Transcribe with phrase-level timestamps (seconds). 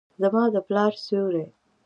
[0.21, 1.45] زما د پلار سیوري،